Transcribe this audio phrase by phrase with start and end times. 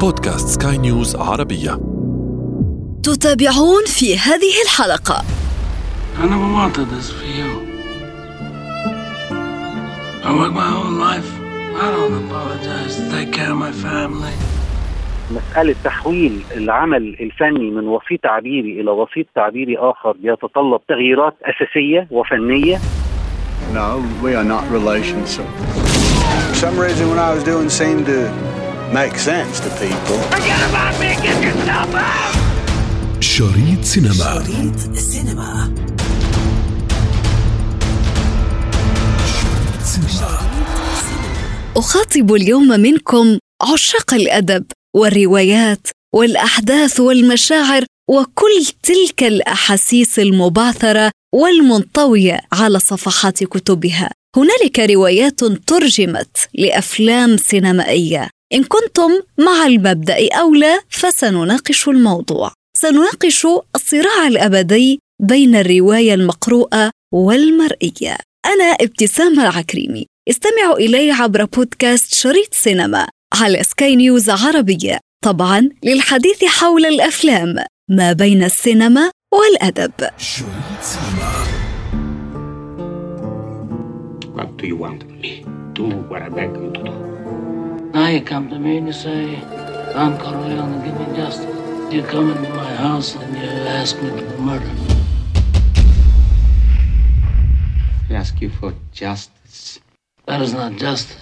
[0.00, 1.70] بودكاست سكاي نيوز عربية
[3.02, 5.24] تتابعون في هذه الحلقة
[6.18, 7.50] I never wanted this for you.
[10.28, 11.30] I worked my whole life.
[11.84, 14.34] I don't apologize to take care of my family.
[15.30, 22.78] مسألة تحويل العمل الفني من وسيط تعبيري إلى وسيط تعبيري آخر يتطلب تغييرات أساسية وفنية
[23.74, 25.36] No, we are not relations.
[25.36, 28.49] For some reason, what I was doing seemed to
[28.92, 30.20] make sense to people.
[33.20, 34.44] شريط سينما.
[34.44, 35.70] شريط السينما
[41.76, 43.38] أخاطب اليوم منكم
[43.72, 44.64] عشاق الأدب
[44.96, 54.10] والروايات والأحداث والمشاعر وكل تلك الأحاسيس المبعثرة والمنطوية على صفحات كتبها.
[54.36, 58.28] هنالك روايات ترجمت لأفلام سينمائية.
[58.54, 62.52] إن كنتم مع المبدأ أو لا فسنناقش الموضوع.
[62.76, 68.16] سنناقش الصراع الأبدي بين الرواية المقروءة والمرئية.
[68.46, 74.98] أنا ابتسام العكريمي استمعوا إلي عبر بودكاست شريط سينما على سكاي نيوز عربية.
[75.24, 77.56] طبعا للحديث حول الأفلام.
[77.90, 79.92] ما بين السينما والأدب.
[80.18, 81.30] شريط سينما.
[84.36, 85.44] What do you want me?
[85.74, 87.19] Do what I beg you to do.
[87.92, 89.40] Now you come to me and you say,
[89.94, 91.92] Don Corleone, give me justice.
[91.92, 94.70] You come into my house and you ask me to murder.
[98.08, 99.80] I ask you for justice.
[100.26, 101.18] That is not justice.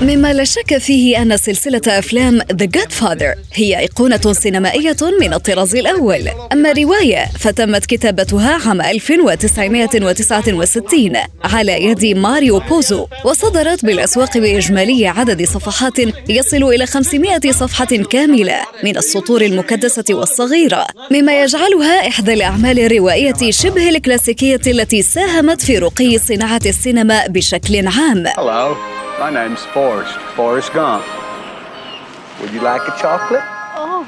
[0.00, 6.28] مما لا شك فيه أن سلسلة أفلام The Godfather هي أيقونة سينمائية من الطراز الأول.
[6.52, 11.12] أما رواية فتمت كتابتها عام 1969
[11.44, 15.98] على يد ماريو بوزو وصدرت بالأسواق بإجمالي عدد صفحات
[16.28, 23.88] يصل إلى 500 صفحة كاملة من السطور المكدسة والصغيرة مما يجعلها إحدى الأعمال الروائية شبه
[23.88, 28.26] الكلاسيكية التي ساهمت في رقي صناعة السينما بشكل عام.
[28.26, 28.76] Hello,
[29.22, 31.06] my name's Forrest, Forrest Gump.
[32.40, 33.44] Would you like a chocolate?
[33.76, 34.04] Oh,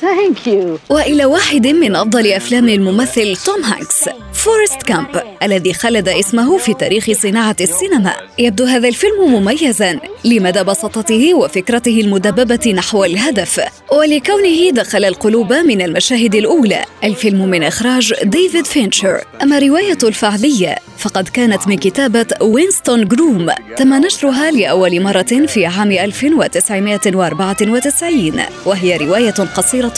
[0.00, 0.78] thank you.
[0.90, 7.10] وإلى واحد من أفضل أفلام الممثل توم هانكس فورست جامب الذي خلد اسمه في تاريخ
[7.10, 8.12] صناعة السينما.
[8.38, 13.60] يبدو هذا الفيلم مميزا لمدى بساطته وفكرته المدببة نحو الهدف
[13.92, 16.84] ولكونه دخل القلوب من المشاهد الأولى.
[17.04, 19.24] الفيلم من إخراج ديفيد فينشر.
[19.42, 25.92] أما روايته الفعلية فقد كانت من كتابة وينستون جروم تم نشرها لأول مرة في عام
[25.92, 29.34] 1994 وهي رواية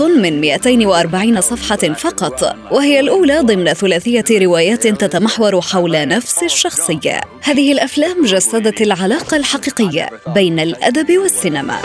[0.01, 7.21] من 240 صفحة فقط وهي الأولى ضمن ثلاثية روايات تتمحور حول نفس الشخصية.
[7.43, 11.79] هذه الأفلام جسدت العلاقة الحقيقية بين الأدب والسينما.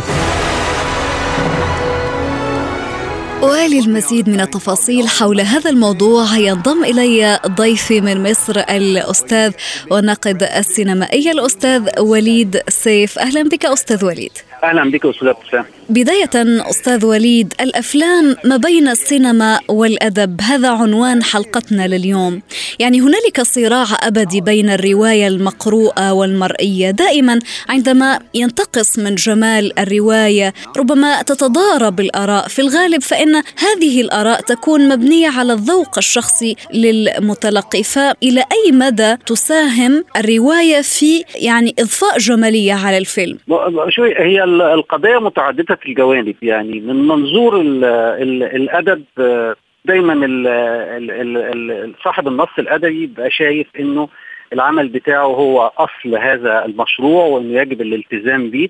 [3.42, 6.38] وللمزيد من التفاصيل حول هذا الموضوع.
[6.38, 9.52] ينضم إلي ضيفي من مصر الأستاذ
[9.92, 13.20] والناقد السينمائي الأستاذ وليد سيف.
[13.20, 14.32] أهلا بك أستاذ وليد.
[14.64, 16.30] أهلا بك أستاذ ابتسام بداية
[16.70, 22.42] أستاذ وليد الأفلام ما بين السينما والأدب هذا عنوان حلقتنا لليوم.
[22.80, 26.92] يعني هنالك صراع أبدي بين الرواية المقروءة والمرئية.
[26.92, 32.48] دائما عندما ينتقص من جمال الرواية ربما تتضارب الآراء.
[32.48, 37.84] في الغالب فإن هذه الآراء تكون مبنية على الذوق الشخصي للمتلقي.
[37.84, 44.62] فإلى أي مدى تساهم الرواية في يعني إضفاء جمالية على الفيلم؟ ب- شو هي ال-
[44.62, 46.36] القضية متعددة الجوانب.
[46.42, 49.56] يعني من منظور ال ال الأدب آه،
[49.86, 54.10] دايما ال صاحب النص الأدبي بيبقى شايف إنه
[54.54, 58.70] العمل بتاعه هو أصل هذا المشروع وإنه يجب الالتزام به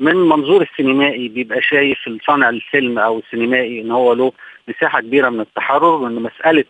[0.00, 4.32] من منظور السينمائي بيبقى شايف صانع الفيلم أو السينمائي إن هو له
[4.68, 6.64] مساحة كبيرة من التحرر وإن مسألة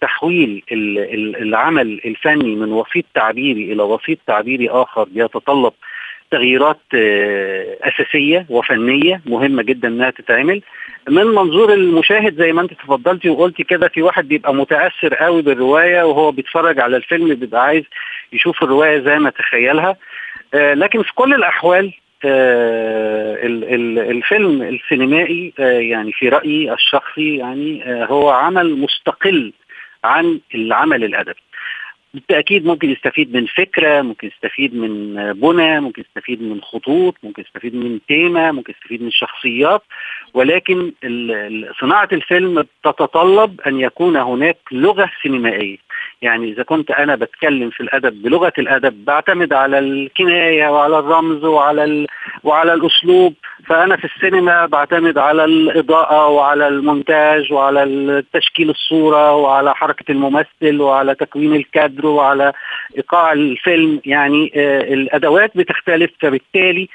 [0.00, 5.72] تحويل ال- ال- العمل الفني من وسيط تعبيري إلى وسيط تعبيري آخر يتطلب
[6.32, 10.62] تغييرات آه، أساسية وفنية مهمة جدا إنها تتعمل.
[11.08, 16.02] من منظور المشاهد زي ما أنت تفضلتي وقلتي كده في واحد بيبقى متأثر قوي بالرواية
[16.02, 17.84] وهو بيتفرج على الفيلم بيبقى عايز
[18.32, 19.96] يشوف الرواية زي ما تخيلها.
[20.54, 21.92] آه، لكن في كل الأحوال
[22.24, 29.52] آه، ال- ال- الفيلم السينمائي يعني في رأيي الشخصي يعني هو عمل مستقل
[30.04, 31.40] عن العمل الأدبي.
[32.14, 37.74] بالتأكيد ممكن يستفيد من فكرة ممكن يستفيد من بنى ممكن يستفيد من خطوط ممكن يستفيد
[37.74, 39.82] من تيمة ممكن يستفيد من شخصيات.
[40.34, 40.92] ولكن
[41.80, 45.78] صناعة الفيلم تتطلب أن يكون هناك لغة سينمائية.
[46.22, 51.84] يعني إذا كنت أنا بتكلم في الأدب بلغة الأدب بعتمد على الكناية وعلى الرمز وعلى
[51.84, 52.06] ال...
[52.42, 53.34] وعلى الأسلوب.
[53.66, 61.14] فأنا في السينما بعتمد على الإضاءة وعلى المونتاج وعلى تشكيل الصورة وعلى حركة الممثل وعلى
[61.14, 62.52] تكوين الكادر وعلى
[62.96, 64.00] إيقاع الفيلم.
[64.06, 66.88] يعني آه الأدوات بتختلف فبالتالي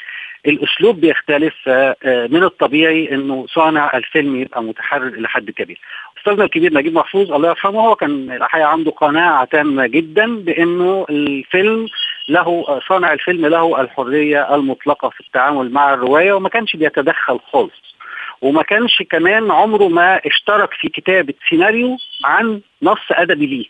[0.47, 1.53] الأسلوب بيختلف.
[1.67, 5.79] آه من الطبيعي إنه صانع الفيلم يبقى متحرر إلى حد كبير.
[6.27, 11.87] استاذنا الكبير نجيب محفوظ الله يرحمه هو كان الحقيقة عنده قناعة تامة جدا بإنه الفيلم
[12.29, 17.95] له صانع الفيلم له الحرية المطلقة في التعامل مع الرواية وما كانش بيتدخل خالص.
[18.41, 23.65] وما كانش كمان عمره ما اشترك في كتابة سيناريو عن نص أدبي ليه.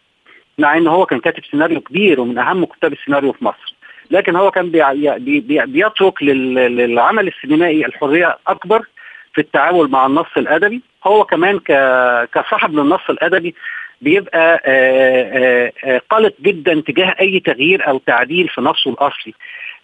[0.57, 3.75] مع إن هو كان كاتب سيناريو كبير ومن أهم كتاب السيناريو في مصر.
[4.12, 8.86] لكن هو كان بي بي بيترك للعمل السينمائي الحرية أكبر
[9.33, 11.59] في التعامل مع النص الأدبي هو كمان
[12.33, 13.56] كصاحب للنص الأدبي
[14.01, 14.62] بيبقى
[16.12, 19.33] قلق جدا تجاه أي تغيير أو تعديل في نصه الأصلي.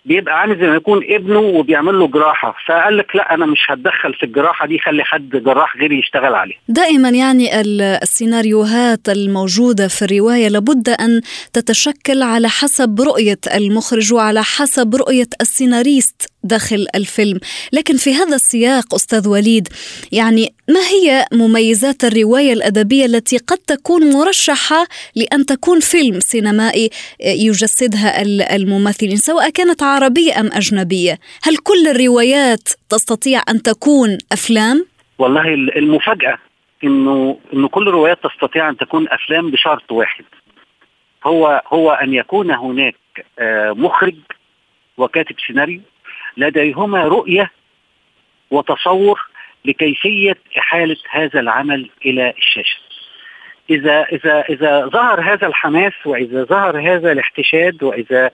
[0.06, 2.56] بيبقى عامل زي ما يكون ابنه وبيعمل له جراحة.
[2.68, 6.58] فقال لك لا أنا مش هتدخل في الجراحة دي خلي حد جراح غيري يشتغل عليها
[6.68, 11.22] دائما يعني السيناريوهات الموجودة في الرواية لابد أن
[11.54, 16.33] تتشكل على حسب رؤية المخرج وعلى حسب رؤية السيناريست.
[16.44, 17.40] داخل الفيلم.
[17.74, 19.68] لكن في هذا السياق أستاذ وليد
[20.12, 28.22] يعني ما هي مميزات الرواية الأدبية التي قد تكون مرشحة لأن تكون فيلم سينمائي يجسدها
[28.56, 34.86] الممثلين سواء كانت عربية أم أجنبية؟ هل كل الروايات تستطيع أن تكون أفلام؟
[35.20, 36.38] والله المفاجأة
[36.84, 40.26] انه إنه كل الروايات تستطيع أن تكون أفلام بشرط واحد.
[41.26, 42.96] هو هو أن يكون هناك
[43.78, 44.16] مخرج
[44.98, 45.82] وكاتب سيناريو
[46.38, 47.52] لديهما رؤية
[48.52, 49.28] وتصور
[49.66, 52.80] لكيفية إحالة هذا العمل إلى الشاشة.
[53.70, 58.32] إذا إذا إذا ظهر هذا الحماس وإذا ظهر هذا الاحتشاد وإذا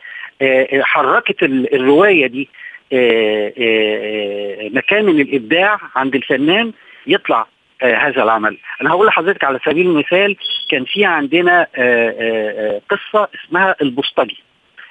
[0.81, 2.49] حركت الرواية دي
[4.75, 6.73] مكان من الإبداع عند الفنان
[7.07, 7.47] يطلع
[7.81, 8.57] هذا العمل.
[8.81, 10.35] أنا هقول لحضرتك على سبيل المثال
[10.71, 11.67] كان في عندنا
[12.89, 14.37] قصة اسمها البوسطجي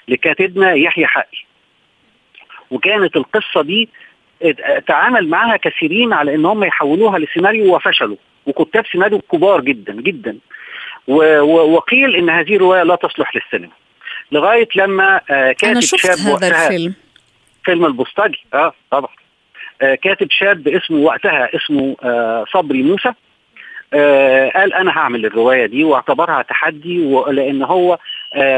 [0.08, 1.47] لكاتبنا يحيى حقي.
[2.70, 3.88] وكانت القصة دي
[4.86, 8.16] تعامل معها كثيرين على ان هم يحولوها لسيناريو وفشلوا.
[8.46, 10.38] وكتاب سيناريو كبار جدا جدا.
[11.06, 13.72] وقيل إن هذه الرواية لا تصلح للسينما.
[14.32, 16.94] لغاية لما كاتب أنا شفت شاب هذا وقتها الفيلم.
[17.64, 19.10] فيلم البوسطجي آه طبعا.
[19.80, 21.96] كاتب شاب اسمه وقتها اسمه
[22.52, 23.12] صبري موسى.
[23.94, 27.98] آه قال أنا هعمل الرواية دي واعتبرها تحدي لأن هو آه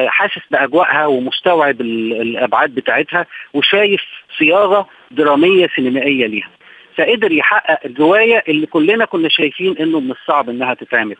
[0.06, 4.02] حاسس بأجواءها ومستوعب الأبعاد بتاعتها وشايف
[4.38, 6.48] صياغة درامية سينمائية ليها.
[6.96, 11.16] فقدر يحقق الرواية اللي كلنا كنا شايفين إنه من الصعب إنها تتعمل.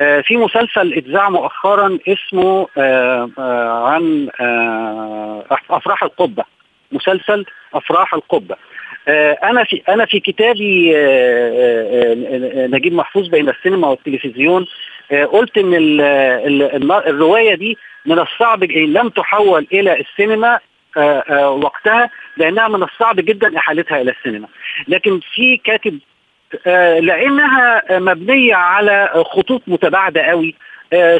[0.00, 2.68] آه في مسلسل اتذاع مؤخرا اسمه
[3.88, 4.28] عن
[5.70, 6.44] أفراح القبة.
[6.92, 7.44] مسلسل
[7.74, 8.56] أفراح القبة.
[9.42, 10.94] أنا في أنا في كتابي
[12.66, 14.66] نجيب محفوظ بين السينما والتلفزيون
[15.10, 20.58] قلت إن ال ال الرواية دي من الصعب لم تحول إلى السينما
[21.46, 24.48] وقتها لأنها من الصعب جدا إحالتها إلى السينما.
[24.88, 25.98] لكن في كاتب
[27.00, 30.54] لأنها مبنية على خطوط متباعدة قوي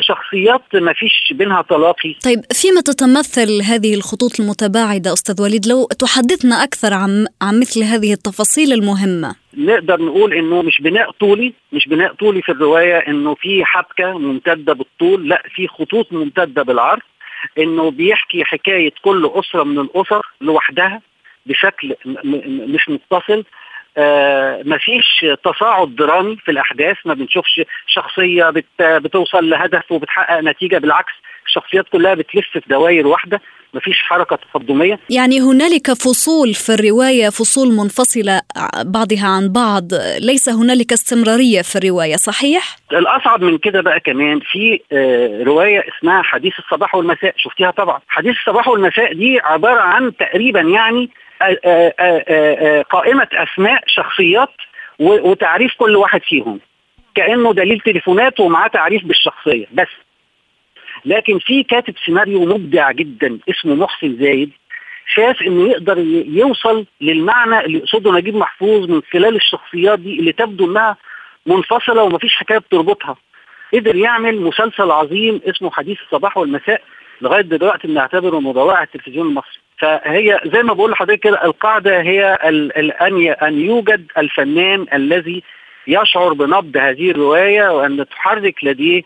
[0.01, 2.15] شخصيات ما فيش بينها تلاقي.
[2.25, 8.13] طيب فيما تتمثل هذه الخطوط المتباعدة أستاذ وليد لو تحدثنا أكثر عن, عن مثل هذه
[8.13, 9.35] التفاصيل المهمة.
[9.57, 14.73] نقدر نقول إنه مش بناء طولي مش بناء طولي في الرواية إنه في حبكة ممتدة
[14.73, 17.03] بالطول لا في خطوط ممتدة بالعرض
[17.59, 21.01] إنه بيحكي حكاية كل أسرة من الأسر لوحدها
[21.47, 21.95] بشكل
[22.47, 23.45] مش متصل.
[24.01, 31.13] آه مفيش تصاعد درامي في الأحداث ما بنشوفش شخصية بت بتوصل لهدف وبتحقق نتيجة بالعكس
[31.47, 33.41] الشخصيات كلها بتلف في دوائر واحدة
[33.75, 34.99] مفيش حركة تقدمية.
[35.11, 38.41] يعني هنالك فصول في الرواية فصول منفصلة
[38.85, 39.83] بعضها عن بعض
[40.21, 46.23] ليس هنالك استمرارية في الرواية صحيح؟ الأصعب من كده بقى كمان في آه رواية اسمها
[46.23, 48.01] حديث الصباح والمساء شفتيها طبعا.
[48.09, 51.11] حديث الصباح والمساء دي عبارة عن تقريبا يعني
[52.91, 54.51] قائمة أسماء شخصيات
[54.99, 56.61] وتعريف كل واحد فيهم.
[57.15, 59.89] كأنه دليل تليفونات ومعاه تعريف بالشخصية بس.
[61.05, 64.51] لكن في كاتب سيناريو مبدع جدا اسمه محسن زايد
[65.15, 70.71] شاف إنه يقدر يوصل للمعنى اللي يقصده نجيب محفوظ من خلال الشخصيات دي اللي تبدو
[70.71, 70.97] إنها
[71.47, 73.17] منفصلة ومفيش حكاية بتربطها.
[73.75, 76.83] قدر يعمل مسلسل عظيم اسمه حديث الصباح والمساء
[77.21, 82.71] لغاية دلوقتي بنعتبره روائع التلفزيون المصري فهي زي ما بقول لحضرتك كده القاعدة هي أن
[83.43, 85.43] أن يوجد الفنان الذي
[85.87, 89.03] يشعر بنبض هذه الرواية وأن تحرك لديه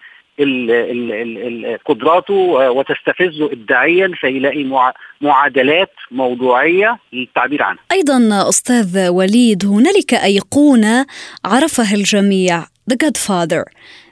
[1.85, 2.35] قدراته
[2.71, 7.83] وتستفزه ابداعيا فيلاقي مع معادلات موضوعية للتعبير عنها.
[7.93, 11.07] أيضا أستاذ وليد هنالك أيقونة
[11.45, 13.65] عرفها الجميع The Godfather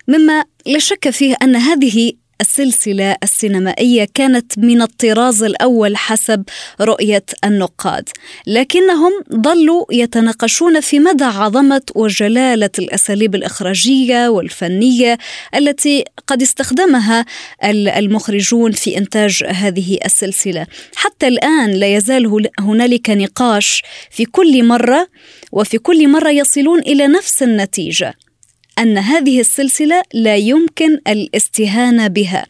[0.09, 6.45] مما لا شك فيه أن هذه السلسلة السينمائية كانت من الطراز الأول حسب
[6.81, 8.09] رؤية النقاد
[8.47, 15.19] لكنهم ظلوا يتناقشون في مدى عظمة وجلالة الأساليب الإخراجية والفنية
[15.55, 17.25] التي قد استخدمها
[17.65, 20.67] المخرجون في إنتاج هذه السلسلة.
[20.95, 25.09] حتى الآن لا يزال هنالك نقاش في كل مرة
[25.53, 28.15] وفي كل مرة يصلون إلى نفس النتيجة.
[28.83, 32.47] أن هذه السلسلة لا يمكن الاستهانة بها.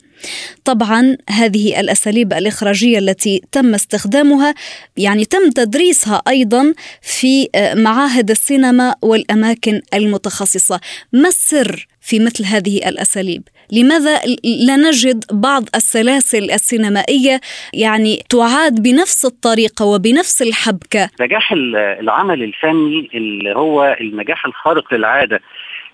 [0.64, 4.54] طبعا هذه الأساليب الإخراجية التي تم استخدامها
[4.96, 10.80] يعني تم تدريسها أيضا في معاهد السينما والأماكن المتخصصة.
[11.12, 17.40] ما السر في مثل هذه الأساليب؟ لماذا لا نجد بعض السلاسل السينمائية
[17.74, 21.52] يعني تعاد بنفس الطريقة وبنفس الحبكة؟ نجاح
[22.00, 25.40] العمل الفني اللي هو النجاح الخارق للعادة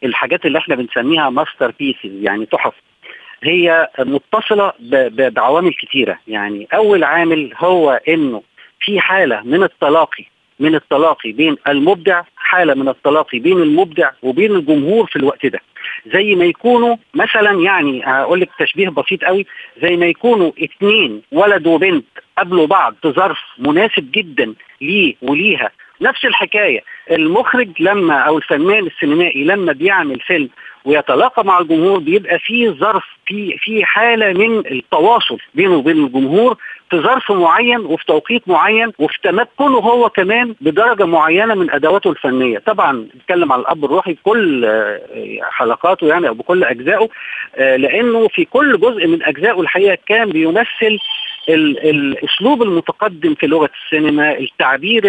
[0.05, 2.75] الحاجات اللي إحنا بنسميها masterpieces يعني تحف.
[3.43, 4.73] هي متصلة
[5.29, 6.19] بعوامل كتيرة.
[6.29, 8.43] يعني أول عامل هو إنه
[8.81, 10.25] في حالة من التلاقي
[10.61, 15.61] من التلاقي بين المبدع حالة من التلاقي بين المبدع وبين الجمهور في الوقت ده.
[16.13, 19.47] زي ما يكونوا مثلا يعني هقول لك تشبيه بسيط قوي
[19.83, 22.05] زي ما يكونوا اثنين ولد وبنت
[22.39, 26.81] قابلوا بعض في ظرف مناسب جدا ليه وليها نفس الحكاية.
[27.11, 30.49] المخرج لما أو الفنان السينمائي لما بيعمل فيلم
[30.85, 36.57] ويتلاقى مع الجمهور بيبقى في ظرف في في حالة من التواصل بينه وبين الجمهور
[36.91, 42.59] في ظرف معين وفي توقيت معين وفي تمكنه هو كمان بدرجة معينة من أدواته الفنية،
[42.59, 44.67] طبعا بتكلم على الأب الروحي بكل
[45.43, 47.09] حلقاته يعني أو بكل أجزائه
[47.59, 50.99] لأنه في كل جزء من أجزائه الحقيقة كان بيمثل
[51.49, 55.03] الأسلوب المتقدم في لغة السينما التعبير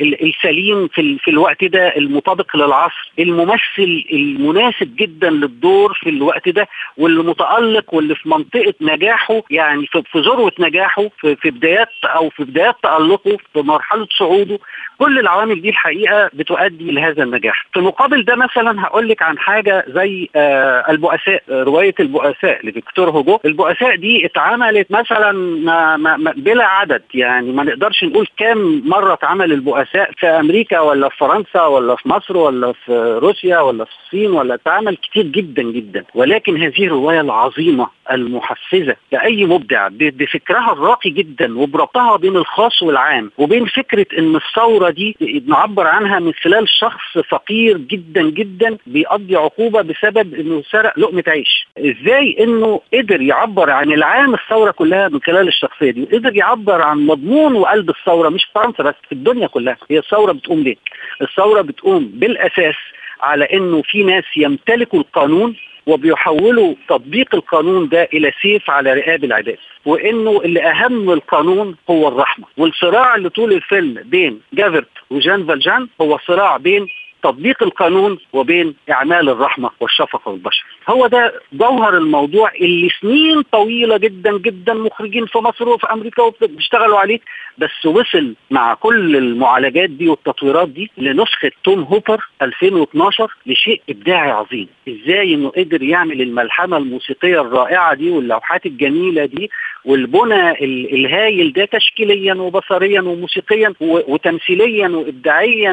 [0.00, 7.22] السليم في, في الوقت ده المطابق للعصر الممثل المناسب جدا للدور في الوقت ده واللي
[7.22, 13.36] متألق واللي في منطقة نجاحه يعني في ذروة نجاحه في بدايات أو في بدايات تألقه
[13.52, 14.58] في مرحلة صعوده.
[14.98, 17.66] كل العوامل دي الحقيقة بتؤدي لهذا النجاح.
[17.72, 23.38] في مقابل ده مثلا هقول لك عن حاجة زي آه البؤساء رواية البؤساء لفيكتور هوجو.
[23.44, 29.12] البؤساء دي اتعملت مثلا ما ما ما بلا عدد يعني ما نقدرش نقول كام مرة
[29.12, 33.90] اتعمل البؤساء في أمريكا ولا في فرنسا ولا في مصر ولا في روسيا ولا في
[33.90, 36.04] الصين ولا اتعمل كتير جدا جدا.
[36.14, 43.66] ولكن هذه الرواية العظيمة المحفزة لأي مبدع بفكرها الراقي جدا وبربطها بين الخاص والعام وبين
[43.66, 50.34] فكرة إن الثورة دي نعبر عنها من خلال شخص فقير جدا جدا بيقضي عقوبة بسبب
[50.34, 51.68] إنه سرق لقمة عيش.
[51.78, 57.06] إزاي إنه قدر يعبر عن العام الثورة كلها من خلال الشخصية دي قدر يعبر عن
[57.06, 59.76] مضمون وقلب الثورة مش في فرنسا بس في الدنيا كلها.
[59.90, 60.76] هي الثورة بتقوم ليه؟
[61.22, 62.74] الثورة بتقوم بالأساس
[63.20, 65.56] على إنه في ناس يمتلكوا القانون
[65.86, 69.56] وبيحولوا تطبيق القانون ده إلى سيف على رقاب العباد
[69.86, 76.18] وإنه اللي أهم القانون هو الرحمة والصراع اللي طول الفيلم بين جافرت وجان فالجان هو
[76.26, 76.86] صراع بين
[77.22, 80.64] تطبيق القانون وبين إعمال الرحمة والشفقة والبشر.
[80.88, 86.98] هو ده جوهر الموضوع اللي سنين طويلة جدا جدا مخرجين في مصر وفي أمريكا بيشتغلوا
[86.98, 87.20] عليه
[87.60, 94.68] بس وصل مع كل المعالجات دي والتطويرات دي لنسخة توم هوبر 2012 لشيء إبداعي عظيم،
[94.88, 99.50] إزاي إنه قدر يعمل الملحمة الموسيقية الرائعة دي واللوحات الجميلة دي
[99.84, 100.50] والبنى
[100.94, 105.72] الهايل ده تشكيليا وبصريا وموسيقيا وتمثيليا وابداعيا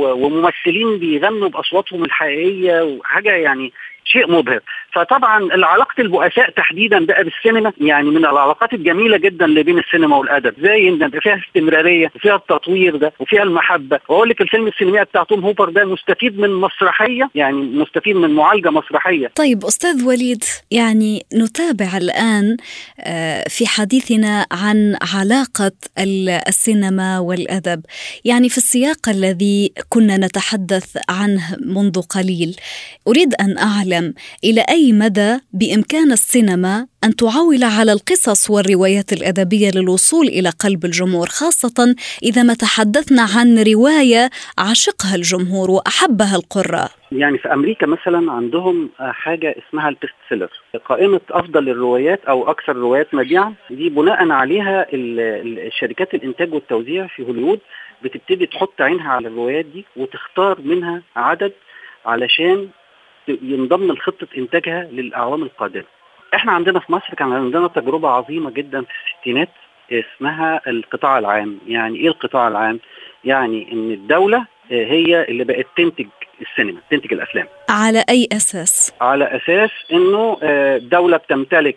[0.00, 3.72] وممثلين بيغنوا بأصواتهم الحقيقية وحاجة يعني
[4.08, 4.60] شيء مبهر.
[4.92, 10.54] فطبعا علاقه البؤساء تحديدا بقى بالسينما يعني من العلاقات الجميلة جدا اللي بين السينما والأدب.
[10.62, 14.00] زي إن فيها استمرارية وفيها التطوير ده وفيها المحبة.
[14.08, 18.70] وأقول لك الفيلم السينمائي بتاع توم هوبر ده مستفيد من مسرحية يعني مستفيد من معالجة
[18.70, 19.30] مسرحية.
[19.34, 22.56] طيب أستاذ وليد يعني نتابع الآن
[23.48, 25.72] في حديثنا عن علاقة
[26.48, 27.82] السينما والأدب.
[28.24, 32.56] يعني في السياق الذي كنا نتحدث عنه منذ قليل
[33.08, 33.97] أريد أن اعلم
[34.44, 41.26] إلى أي مدى بإمكان السينما أن تعول على القصص والروايات الأدبية للوصول إلى قلب الجمهور
[41.26, 48.88] خاصة إذا ما تحدثنا عن رواية عشقها الجمهور وأحبها القراء؟ يعني في أمريكا مثلا عندهم
[48.98, 50.50] حاجة اسمها ال best seller.
[50.84, 54.86] قائمة أفضل الروايات أو أكثر الروايات مبيعا دي بناء عليها
[55.80, 57.60] شركات الإنتاج والتوزيع في هوليوود
[58.02, 61.52] بتبتدي تحط عينها على الروايات دي وتختار منها عدد
[62.06, 62.68] علشان
[63.42, 65.84] ينضم لخطه إنتاجها للأعوام القادمة.
[66.34, 69.48] إحنا عندنا في مصر كان عندنا تجربة عظيمة جدا في الستينات
[69.92, 72.80] اسمها القطاع العام، يعني إيه القطاع العام؟
[73.24, 76.06] يعني إن الدولة هي اللي بقت تنتج
[76.40, 77.46] السينما تنتج الأفلام.
[77.68, 81.76] على أي أساس؟ على أساس إنه الدولة بتمتلك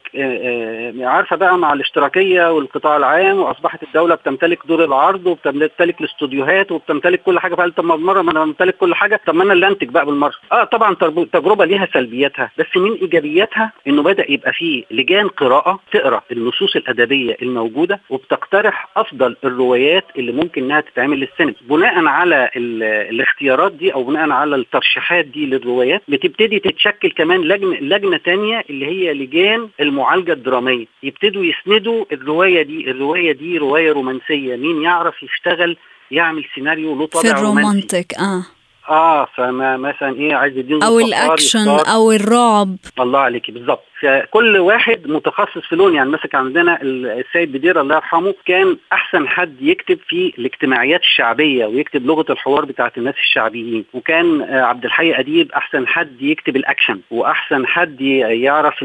[1.01, 7.39] عارفة بقى مع الاشتراكية والقطاع العام وأصبحت الدولة بتمتلك دور العرض وبتمتلك الاستوديوهات وبتمتلك كل
[7.39, 7.55] حاجة.
[7.55, 10.05] فقال طب ما بالمرة ما أنا بمتلك كل حاجة؟ طب ما أنا اللي أنتج بقى
[10.05, 10.33] بالمرة.
[10.51, 10.93] آه طبعا
[11.33, 17.37] تجربة ليها سلبياتها بس من إيجابياتها إنه بدأ يبقى فيه لجان قراءة تقرأ النصوص الأدبية
[17.41, 21.53] الموجودة وبتقترح أفضل الروايات اللي ممكن إنها تتعمل للسينما.
[21.61, 28.17] بناء على الاختيارات دي أو بناء على الترشيحات دي للروايات بتبتدي تتشكل كمان لجنة لجنة
[28.17, 30.85] ثانية اللي هي لجان المعالجة الدرامية.
[31.03, 34.55] يبتدوا يسندوا الرواية دي الرواية دي رواية رومانسية.
[34.55, 35.77] مين يعرف يشتغل
[36.11, 38.45] يعمل سيناريو له طابع في ال romantic آه.
[38.91, 42.75] آه فما مثلا إيه عايز يدين أو الأكشن أو الرعب.
[42.99, 43.83] الله عليكي بالظبط.
[44.01, 49.61] فكل واحد متخصص في لون يعني مثلا عندنا السيد بدير الله يرحمه كان أحسن حد
[49.61, 53.85] يكتب في الاجتماعيات الشعبية ويكتب لغة الحوار بتاعت الناس الشعبيين.
[53.93, 58.75] وكان عبد الحي أديب أحسن حد يكتب الأكشن وأحسن حد يعرف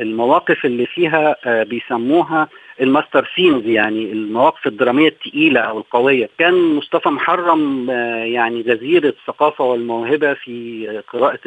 [0.00, 2.48] المواقف اللي فيها بيسموها
[2.80, 6.28] ال master scenes يعني المواقف الدرامية الثقيله أو القوية.
[6.38, 7.90] كان مصطفى محرم
[8.24, 11.38] يعني غزير الثقافة والموهبة في قراءة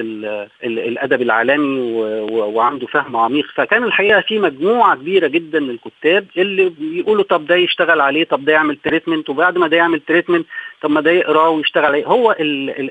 [0.63, 1.91] الأدب العالمي
[2.31, 3.45] وعنده فهم عميق.
[3.55, 8.45] فكان الحقيقة في مجموعة كبيرة جدا من الكتاب اللي بيقولوا طب ده يشتغل عليه طب
[8.45, 10.45] ده يعمل treatment وبعد ما ده يعمل treatment
[10.81, 12.05] طب ما ده يقراه ويشتغل عليه.
[12.05, 12.36] هو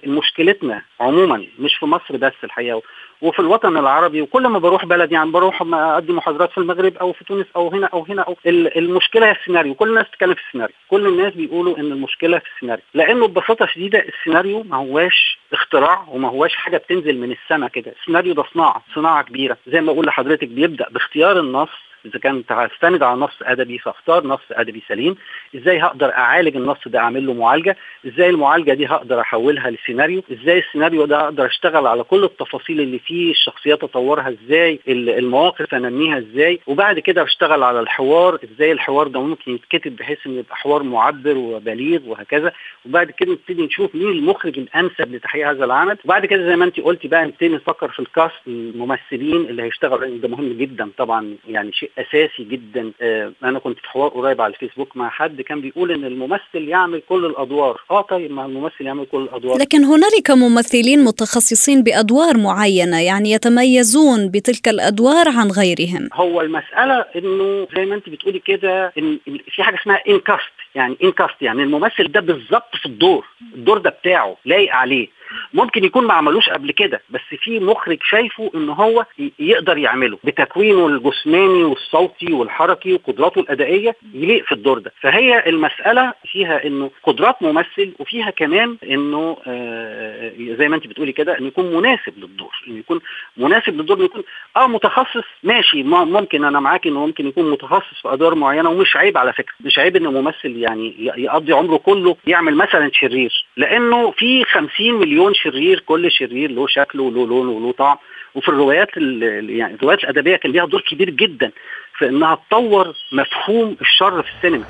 [0.07, 2.83] مشكلتنا عموما مش في مصر بس الحقيقة
[3.23, 7.25] وفي الوطن العربي وكل ما بروح بلد يعني بروح أقدم محاضرات في المغرب أو في
[7.25, 9.75] تونس أو هنا أو هنا أو المشكلة هي السيناريو.
[9.75, 10.75] كل الناس بتتكلم في السيناريو.
[10.88, 12.85] كل الناس بيقولوا إن المشكلة في السيناريو.
[12.95, 17.95] لأنه ببساطة شديدة السيناريو ما هواش اختراع وما هواش حاجة بتنزل من السماء كده.
[18.00, 19.57] السيناريو ده صناعة صناعة كبيرة.
[19.66, 21.68] زي ما أقول لحضرتك بيبدأ باختيار النص
[22.07, 25.17] إذا كان هستند على نص أدبي فاختار نص أدبي سليم
[25.57, 27.76] إزاي هقدر أعالج النص ده أعمل له معالجة؟
[28.07, 32.99] إزاي المعالجة دي هقدر أحولها لسيناريو؟ إزاي السيناريو ده أقدر أشتغل على كل التفاصيل اللي
[32.99, 39.21] فيه الشخصيات أطورها إزاي المواقف أنميها إزاي؟ وبعد كده بشتغل على الحوار إزاي الحوار ده
[39.23, 42.52] ممكن يتكتب بحيث انه يبقى حوار معبر وبليغ وهكذا.
[42.87, 45.99] وبعد كده نبتدي نشوف مين المخرج الأنسب لتحقيق هذا العمل.
[46.04, 50.28] وبعد كده زي ما انت قلتي بقى نبتدي نفكر في الكاست الممثلين اللي هيشتغلوا ده
[50.28, 52.92] مهم جدا طبعا يعني شيء أساسي جدا.
[53.02, 57.02] آه أنا كنت في حوار قريب على الفيسبوك مع حد كان بيقول إن الممثل يعمل
[57.08, 57.80] كل الأدوار.
[57.90, 59.58] آه طيب ما الممثل يعمل كل الأدوار.
[59.58, 66.08] لكن هنالك ممثلين متخصصين بأدوار معينة يعني يتميزون بتلك الأدوار عن غيرهم.
[66.12, 69.18] هو المسألة إنه زي ما أنت بتقولي كده إن
[69.50, 73.24] في حاجة اسمها انكاست يعني انكاست يعني الممثل ده بالظبط في الدور.
[73.54, 75.08] الدور ده بتاعه لايق عليه.
[75.54, 79.06] ممكن يكون ما عملوش قبل كده بس في مخرج شايفه إن هو
[79.38, 84.93] يقدر يعمله بتكوينه الجسماني والصوتي والحركي وقدراته الأدائية يليق في الدور ده.
[85.00, 91.38] فهي المسألة فيها إنه قدرات ممثل وفيها كمان إنه آه زي ما أنت بتقولي كده
[91.38, 93.00] إنه يكون مناسب للدور إنه يكون
[93.36, 94.23] مناسب للدور يكون
[94.56, 99.19] آه متخصص ماشي ممكن أنا معاك إنه ممكن يكون متخصص في أدوار معينة ومش عيب
[99.19, 104.45] على فكرة مش عيب ان ممثل يعني يقضي عمره كله يعمل مثلا شرير لأنه في
[104.45, 107.97] 50 مليون مليون شرير كل شرير له شكله وله لون وله طعم.
[108.35, 111.50] وفي الروايات يعني الروايات الأدبية كان ليها دور كبير جدا
[111.99, 114.65] في إنها تطور مفهوم الشر في السينما.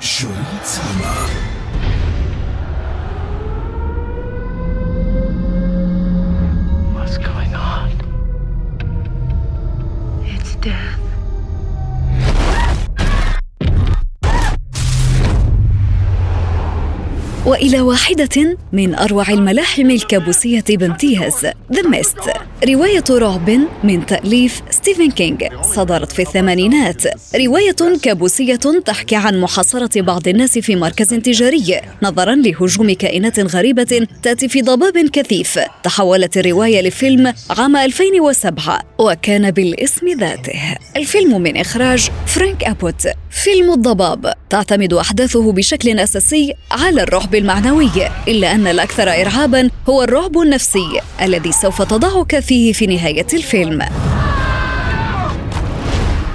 [17.59, 22.19] وإلى واحدة من أروع الملاحم الكابوسية بامتياز The Mist
[22.67, 27.03] رواية رعب من تأليف ستيفن كينج صدرت في الثمانينات.
[27.35, 34.49] رواية كابوسية تحكي عن محاصرة بعض الناس في مركز تجاري نظرا لهجوم كائنات غريبة تأتي
[34.49, 35.59] في ضباب كثيف.
[35.83, 40.75] تحولت الرواية لفيلم عام 2007 وكان بالاسم ذاته.
[40.95, 43.07] الفيلم من إخراج فرانك دارابونت.
[43.31, 47.91] فيلم الضباب تعتمد أحداثه بشكل أساسي على الرعب المعنوي
[48.27, 53.81] إلا أن الأكثر ارعابا هو الرعب النفسي الذي سوف تضعك فيه في نهاية الفيلم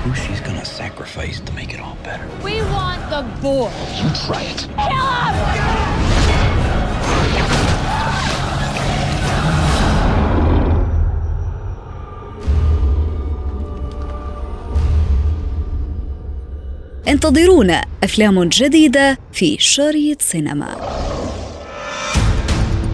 [0.05, 2.27] Who she's gonna sacrifice to make it all better?
[2.43, 3.71] We want the boy.
[4.01, 5.74] You try it.
[17.09, 20.77] انتظرونا أفلام جديدة في شريط سينما.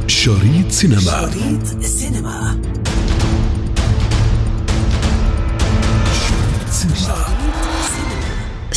[0.06, 1.00] شريط سينما.
[1.00, 2.60] شريط سينما,
[6.26, 7.39] شريط سينما.